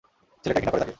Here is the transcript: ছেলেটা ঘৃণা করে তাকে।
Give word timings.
ছেলেটা 0.43 0.59
ঘৃণা 0.59 0.71
করে 0.71 0.81
তাকে। 0.81 0.89